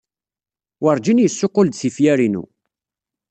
Werjin 0.83 1.21
yessuqqul-d 1.21 1.73
tifyar-inu. 1.79 2.43